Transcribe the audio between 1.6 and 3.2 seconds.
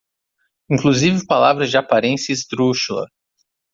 de aparência esdrúxula